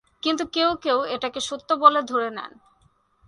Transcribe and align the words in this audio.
কিন্তু 0.23 0.43
কেউ 0.47 0.69
কেউ 0.75 0.97
এটাকে 1.05 1.39
সত্য 1.39 1.69
বলে 1.73 2.01
ধরে 2.01 2.29
নেন। 2.29 2.51